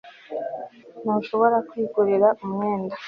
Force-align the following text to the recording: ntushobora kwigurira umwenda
ntushobora 1.01 1.57
kwigurira 1.69 2.27
umwenda 2.45 2.95